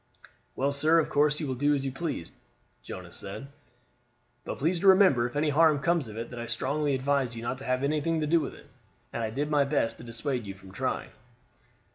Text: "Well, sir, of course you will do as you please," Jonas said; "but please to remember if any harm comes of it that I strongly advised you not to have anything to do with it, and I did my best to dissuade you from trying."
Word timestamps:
"Well, 0.55 0.71
sir, 0.71 0.97
of 0.97 1.11
course 1.11 1.39
you 1.39 1.45
will 1.45 1.53
do 1.53 1.75
as 1.75 1.85
you 1.85 1.91
please," 1.91 2.31
Jonas 2.81 3.15
said; 3.15 3.49
"but 4.43 4.57
please 4.57 4.79
to 4.79 4.87
remember 4.87 5.27
if 5.27 5.35
any 5.35 5.51
harm 5.51 5.77
comes 5.77 6.07
of 6.07 6.17
it 6.17 6.31
that 6.31 6.39
I 6.39 6.47
strongly 6.47 6.95
advised 6.95 7.35
you 7.35 7.43
not 7.43 7.59
to 7.59 7.65
have 7.65 7.83
anything 7.83 8.19
to 8.21 8.25
do 8.25 8.39
with 8.39 8.55
it, 8.55 8.65
and 9.13 9.21
I 9.21 9.29
did 9.29 9.51
my 9.51 9.63
best 9.63 9.97
to 9.99 10.03
dissuade 10.03 10.47
you 10.47 10.55
from 10.55 10.71
trying." 10.71 11.11